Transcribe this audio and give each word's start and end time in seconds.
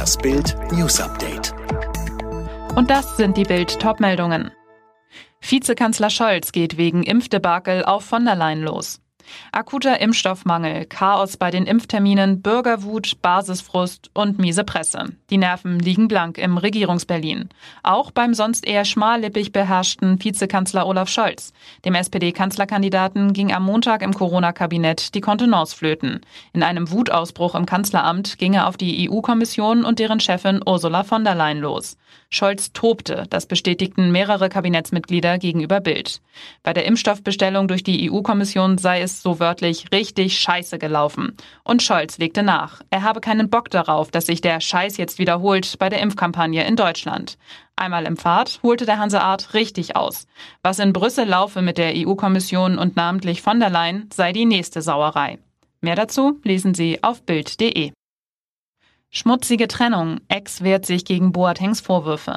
Das 0.00 0.16
Bild 0.16 0.56
News 0.72 0.98
Update. 0.98 1.52
Und 2.74 2.88
das 2.88 3.18
sind 3.18 3.36
die 3.36 3.42
Bild 3.42 3.78
Topmeldungen. 3.80 4.50
Vizekanzler 5.42 6.08
Scholz 6.08 6.52
geht 6.52 6.78
wegen 6.78 7.02
Impfdebakel 7.02 7.84
auf 7.84 8.02
von 8.02 8.24
der 8.24 8.34
Leyen 8.34 8.62
los. 8.62 9.02
Akuter 9.52 10.00
Impfstoffmangel, 10.00 10.86
Chaos 10.86 11.36
bei 11.36 11.50
den 11.50 11.66
Impfterminen, 11.66 12.42
Bürgerwut, 12.42 13.20
Basisfrust 13.22 14.10
und 14.14 14.38
miese 14.38 14.64
Presse. 14.64 15.06
Die 15.30 15.38
Nerven 15.38 15.78
liegen 15.78 16.08
blank 16.08 16.38
im 16.38 16.58
Regierungsberlin. 16.58 17.48
Auch 17.82 18.10
beim 18.10 18.34
sonst 18.34 18.66
eher 18.66 18.84
schmallippig 18.84 19.52
beherrschten 19.52 20.22
Vizekanzler 20.22 20.86
Olaf 20.86 21.08
Scholz. 21.08 21.52
Dem 21.84 21.94
SPD-Kanzlerkandidaten 21.94 23.32
ging 23.32 23.52
am 23.52 23.64
Montag 23.64 24.02
im 24.02 24.14
Corona-Kabinett 24.14 25.14
die 25.14 25.20
Kontenance 25.20 25.76
flöten. 25.76 26.20
In 26.52 26.62
einem 26.62 26.90
Wutausbruch 26.90 27.54
im 27.54 27.66
Kanzleramt 27.66 28.38
ging 28.38 28.54
er 28.54 28.68
auf 28.68 28.76
die 28.76 29.10
EU-Kommission 29.10 29.84
und 29.84 29.98
deren 29.98 30.20
Chefin 30.20 30.60
Ursula 30.64 31.04
von 31.04 31.24
der 31.24 31.34
Leyen 31.34 31.58
los. 31.58 31.96
Scholz 32.28 32.72
tobte, 32.72 33.24
das 33.28 33.46
bestätigten 33.46 34.12
mehrere 34.12 34.48
Kabinettsmitglieder 34.48 35.38
gegenüber 35.38 35.80
Bild. 35.80 36.20
Bei 36.62 36.72
der 36.72 36.84
Impfstoffbestellung 36.84 37.66
durch 37.66 37.82
die 37.82 38.10
EU-Kommission 38.10 38.78
sei 38.78 39.00
es 39.00 39.09
so 39.18 39.40
wörtlich 39.40 39.86
richtig 39.92 40.38
scheiße 40.38 40.78
gelaufen. 40.78 41.36
Und 41.64 41.82
Scholz 41.82 42.18
legte 42.18 42.42
nach. 42.42 42.80
Er 42.90 43.02
habe 43.02 43.20
keinen 43.20 43.50
Bock 43.50 43.70
darauf, 43.70 44.10
dass 44.10 44.26
sich 44.26 44.40
der 44.40 44.60
Scheiß 44.60 44.96
jetzt 44.96 45.18
wiederholt 45.18 45.78
bei 45.78 45.88
der 45.88 46.00
Impfkampagne 46.00 46.64
in 46.66 46.76
Deutschland. 46.76 47.36
Einmal 47.76 48.06
im 48.06 48.16
Fahrt 48.16 48.60
holte 48.62 48.86
der 48.86 48.98
Hanseart 48.98 49.54
richtig 49.54 49.96
aus. 49.96 50.26
Was 50.62 50.78
in 50.78 50.92
Brüssel 50.92 51.26
laufe 51.26 51.62
mit 51.62 51.78
der 51.78 51.92
EU-Kommission 51.96 52.78
und 52.78 52.96
namentlich 52.96 53.42
von 53.42 53.58
der 53.58 53.70
Leyen, 53.70 54.08
sei 54.12 54.32
die 54.32 54.46
nächste 54.46 54.82
Sauerei. 54.82 55.38
Mehr 55.80 55.96
dazu 55.96 56.38
lesen 56.44 56.74
Sie 56.74 57.02
auf 57.02 57.22
Bild.de. 57.24 57.92
Schmutzige 59.10 59.66
Trennung. 59.66 60.20
Ex 60.28 60.62
wehrt 60.62 60.86
sich 60.86 61.04
gegen 61.04 61.32
Boatengs 61.32 61.80
Vorwürfe. 61.80 62.36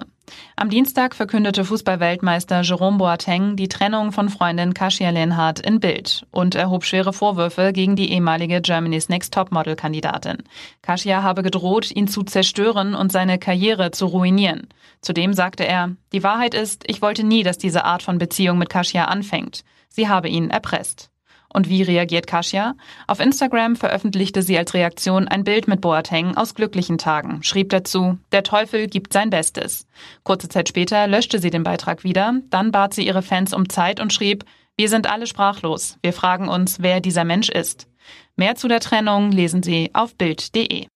Am 0.56 0.70
Dienstag 0.70 1.16
verkündete 1.16 1.66
Fußballweltmeister 1.66 2.62
Jerome 2.62 2.98
Boateng 2.98 3.56
die 3.56 3.68
Trennung 3.68 4.12
von 4.12 4.30
Freundin 4.30 4.74
Kasia 4.74 5.10
Lenhardt 5.10 5.60
in 5.60 5.80
Bild 5.80 6.26
und 6.32 6.56
erhob 6.56 6.86
schwere 6.86 7.12
Vorwürfe 7.12 7.74
gegen 7.74 7.96
die 7.96 8.12
ehemalige 8.12 8.62
Germany's 8.62 9.10
Next 9.10 9.34
Topmodel-Kandidatin. 9.34 10.44
Kasia 10.82 11.24
habe 11.24 11.44
gedroht, 11.44 11.92
ihn 11.92 12.08
zu 12.08 12.24
zerstören 12.24 12.96
und 12.96 13.12
seine 13.12 13.40
Karriere 13.40 13.92
zu 13.92 14.06
ruinieren. 14.06 14.68
Zudem 15.02 15.34
sagte 15.34 15.66
er, 15.66 15.96
die 16.14 16.24
Wahrheit 16.24 16.54
ist, 16.54 16.84
ich 16.88 17.02
wollte 17.02 17.24
nie, 17.24 17.44
dass 17.44 17.58
diese 17.58 17.84
Art 17.84 18.04
von 18.04 18.18
Beziehung 18.18 18.58
mit 18.58 18.70
Kasia 18.70 19.06
anfängt. 19.06 19.64
Sie 19.90 20.08
habe 20.08 20.30
ihn 20.30 20.50
erpresst. 20.50 21.10
Und 21.54 21.70
wie 21.70 21.84
reagiert 21.84 22.28
Kasia? 22.28 22.76
Auf 23.08 23.20
Instagram 23.20 23.76
veröffentlichte 23.76 24.42
sie 24.42 24.58
als 24.58 24.74
Reaktion 24.74 25.28
ein 25.28 25.44
Bild 25.44 25.68
mit 25.68 25.82
Boateng 25.82 26.36
aus 26.36 26.56
glücklichen 26.56 26.98
Tagen, 26.98 27.44
schrieb 27.44 27.70
dazu, 27.70 28.18
der 28.32 28.44
Teufel 28.44 28.88
gibt 28.88 29.14
sein 29.14 29.30
Bestes. 29.30 29.88
Kurze 30.24 30.50
Zeit 30.50 30.68
später 30.68 31.08
löschte 31.08 31.40
sie 31.40 31.52
den 31.52 31.64
Beitrag 31.64 32.04
wieder, 32.04 32.34
dann 32.50 32.72
bat 32.72 32.94
sie 32.94 33.06
ihre 33.06 33.22
Fans 33.22 33.54
um 33.54 33.70
Zeit 33.70 34.00
und 34.00 34.12
schrieb, 34.12 34.46
wir 34.76 34.90
sind 34.90 35.10
alle 35.10 35.28
sprachlos, 35.28 35.98
wir 36.02 36.14
fragen 36.14 36.50
uns, 36.50 36.82
wer 36.82 37.00
dieser 37.00 37.24
Mensch 37.24 37.50
ist. 37.50 37.88
Mehr 38.36 38.56
zu 38.56 38.68
der 38.68 38.80
Trennung 38.80 39.32
lesen 39.32 39.62
Sie 39.62 39.92
auf 39.94 40.16
Bild.de. 40.16 40.88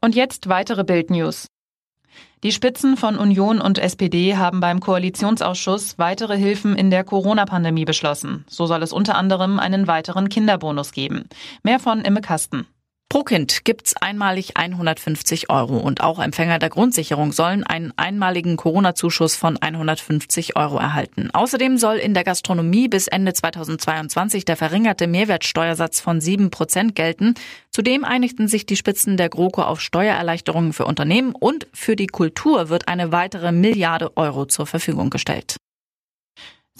Und 0.00 0.14
jetzt 0.14 0.48
weitere 0.48 0.84
Bild-News. 0.84 1.46
Die 2.42 2.52
Spitzen 2.52 2.96
von 2.96 3.18
Union 3.18 3.60
und 3.60 3.78
SPD 3.78 4.36
haben 4.36 4.60
beim 4.60 4.80
Koalitionsausschuss 4.80 5.98
weitere 5.98 6.38
Hilfen 6.38 6.74
in 6.74 6.90
der 6.90 7.04
Corona-Pandemie 7.04 7.84
beschlossen. 7.84 8.44
So 8.48 8.66
soll 8.66 8.82
es 8.82 8.92
unter 8.92 9.16
anderem 9.16 9.58
einen 9.58 9.86
weiteren 9.86 10.28
Kinderbonus 10.28 10.92
geben. 10.92 11.28
Mehr 11.62 11.78
von 11.78 12.00
Imme 12.00 12.22
Kasten. 12.22 12.66
Pro 13.12 13.24
Kind 13.24 13.64
gibt's 13.64 13.96
einmalig 13.96 14.56
150 14.56 15.50
Euro 15.50 15.78
und 15.78 16.00
auch 16.00 16.20
Empfänger 16.20 16.60
der 16.60 16.68
Grundsicherung 16.68 17.32
sollen 17.32 17.64
einen 17.64 17.92
einmaligen 17.96 18.56
Corona-Zuschuss 18.56 19.34
von 19.34 19.56
150 19.56 20.54
Euro 20.54 20.78
erhalten. 20.78 21.28
Außerdem 21.32 21.76
soll 21.76 21.96
in 21.96 22.14
der 22.14 22.22
Gastronomie 22.22 22.86
bis 22.86 23.08
Ende 23.08 23.32
2022 23.32 24.44
der 24.44 24.56
verringerte 24.56 25.08
Mehrwertsteuersatz 25.08 26.00
von 26.00 26.20
7 26.20 26.52
Prozent 26.52 26.94
gelten. 26.94 27.34
Zudem 27.70 28.04
einigten 28.04 28.46
sich 28.46 28.64
die 28.64 28.76
Spitzen 28.76 29.16
der 29.16 29.28
GroKo 29.28 29.62
auf 29.62 29.80
Steuererleichterungen 29.80 30.72
für 30.72 30.84
Unternehmen 30.84 31.34
und 31.34 31.66
für 31.72 31.96
die 31.96 32.06
Kultur 32.06 32.68
wird 32.68 32.86
eine 32.86 33.10
weitere 33.10 33.50
Milliarde 33.50 34.16
Euro 34.16 34.46
zur 34.46 34.66
Verfügung 34.66 35.10
gestellt. 35.10 35.56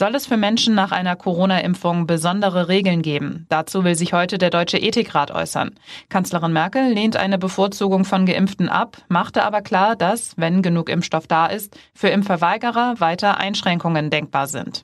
Soll 0.01 0.15
es 0.15 0.27
für 0.27 0.39
Menschen 0.39 0.75
nach 0.75 0.93
einer 0.93 1.15
Corona-Impfung 1.15 2.07
besondere 2.07 2.69
Regeln 2.69 3.03
geben? 3.03 3.45
Dazu 3.51 3.85
will 3.85 3.95
sich 3.95 4.15
heute 4.15 4.39
der 4.39 4.49
Deutsche 4.49 4.79
Ethikrat 4.79 5.31
äußern. 5.31 5.73
Kanzlerin 6.09 6.55
Merkel 6.55 6.91
lehnt 6.91 7.19
eine 7.19 7.37
Bevorzugung 7.37 8.07
von 8.07 8.25
Geimpften 8.25 8.71
ab, 8.71 8.97
machte 9.09 9.45
aber 9.45 9.61
klar, 9.61 9.97
dass, 9.97 10.39
wenn 10.39 10.63
genug 10.63 10.89
Impfstoff 10.89 11.27
da 11.27 11.45
ist, 11.49 11.77
für 11.93 12.09
Impfverweigerer 12.09 12.95
weiter 13.01 13.37
Einschränkungen 13.37 14.09
denkbar 14.09 14.47
sind. 14.47 14.81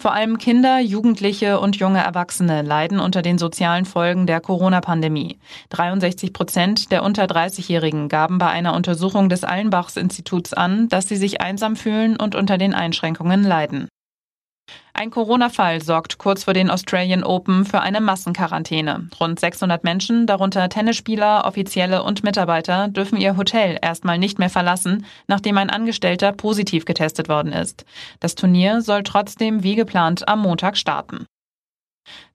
Vor 0.00 0.12
allem 0.12 0.38
Kinder, 0.38 0.80
Jugendliche 0.80 1.60
und 1.60 1.76
junge 1.76 2.00
Erwachsene 2.00 2.62
leiden 2.62 3.00
unter 3.00 3.22
den 3.22 3.38
sozialen 3.38 3.84
Folgen 3.84 4.26
der 4.26 4.40
Corona-Pandemie. 4.40 5.38
63 5.70 6.32
Prozent 6.32 6.92
der 6.92 7.02
unter 7.02 7.24
30-Jährigen 7.24 8.08
gaben 8.08 8.38
bei 8.38 8.48
einer 8.48 8.74
Untersuchung 8.74 9.28
des 9.28 9.44
Allenbachs-Instituts 9.44 10.52
an, 10.52 10.88
dass 10.88 11.08
sie 11.08 11.16
sich 11.16 11.40
einsam 11.40 11.76
fühlen 11.76 12.16
und 12.16 12.34
unter 12.34 12.58
den 12.58 12.74
Einschränkungen 12.74 13.44
leiden. 13.44 13.88
Ein 14.96 15.10
Corona-Fall 15.10 15.82
sorgt 15.82 16.18
kurz 16.18 16.44
vor 16.44 16.54
den 16.54 16.70
Australian 16.70 17.24
Open 17.24 17.64
für 17.64 17.80
eine 17.80 18.00
Massenquarantäne. 18.00 19.08
Rund 19.18 19.40
600 19.40 19.82
Menschen, 19.82 20.28
darunter 20.28 20.68
Tennisspieler, 20.68 21.46
Offizielle 21.46 22.04
und 22.04 22.22
Mitarbeiter, 22.22 22.86
dürfen 22.86 23.18
ihr 23.18 23.36
Hotel 23.36 23.76
erstmal 23.82 24.18
nicht 24.18 24.38
mehr 24.38 24.50
verlassen, 24.50 25.04
nachdem 25.26 25.58
ein 25.58 25.68
Angestellter 25.68 26.30
positiv 26.30 26.84
getestet 26.84 27.28
worden 27.28 27.52
ist. 27.52 27.84
Das 28.20 28.36
Turnier 28.36 28.82
soll 28.82 29.02
trotzdem 29.02 29.64
wie 29.64 29.74
geplant 29.74 30.28
am 30.28 30.42
Montag 30.42 30.76
starten. 30.76 31.26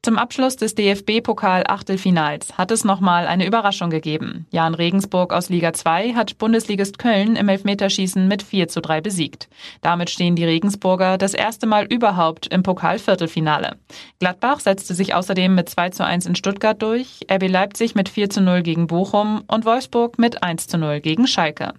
Zum 0.02 0.18
Abschluss 0.18 0.56
des 0.56 0.76
DFB-Pokal-Achtelfinals 0.76 2.58
hat 2.58 2.72
es 2.72 2.86
nochmal 2.86 3.28
eine 3.28 3.46
Überraschung 3.46 3.90
gegeben. 3.90 4.48
Jan 4.50 4.74
Regensburg 4.74 5.34
aus 5.34 5.50
Liga 5.50 5.74
2 5.74 6.14
hat 6.14 6.38
Bundesligist 6.38 6.98
Köln 7.00 7.36
im 7.36 7.50
Elfmeterschießen 7.50 8.28
mit 8.28 8.42
4 8.42 8.70
zu 8.70 8.82
3 8.82 9.02
besiegt. 9.02 9.50
Damit 9.82 10.10
stehen 10.10 10.38
die 10.38 10.46
Regensburger 10.46 11.18
das 11.18 11.34
erste 11.34 11.68
Mal 11.68 11.86
überhaupt 11.86 12.48
im 12.48 12.64
Pokal-Viertelfinale. 12.64 13.76
Gladbach 14.20 14.62
setzte 14.62 14.96
sich 14.96 15.14
außerdem 15.14 15.54
mit 15.54 15.70
2 15.70 15.90
zu 15.90 16.06
1 16.06 16.28
in 16.28 16.36
Stuttgart 16.36 16.82
durch, 16.82 17.20
RB 17.30 17.50
Leipzig 17.50 17.94
mit 17.94 18.08
4 18.08 18.30
zu 18.30 18.42
0 18.42 18.64
gegen 18.64 18.88
Bochum 18.88 19.44
und 19.48 19.66
Wolfsburg 19.66 20.18
mit 20.18 20.42
1 20.42 20.68
zu 20.68 20.78
0 20.78 21.02
gegen 21.02 21.28
Schalke. 21.28 21.74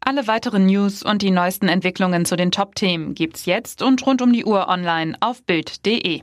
Alle 0.00 0.26
weiteren 0.26 0.66
News 0.66 1.02
und 1.02 1.22
die 1.22 1.30
neuesten 1.30 1.68
Entwicklungen 1.68 2.24
zu 2.24 2.36
den 2.36 2.50
Top-Themen 2.50 3.14
gibt's 3.14 3.46
jetzt 3.46 3.82
und 3.82 4.04
rund 4.04 4.20
um 4.20 4.32
die 4.32 4.44
Uhr 4.44 4.68
online 4.68 5.16
auf 5.20 5.44
Bild.de. 5.44 6.22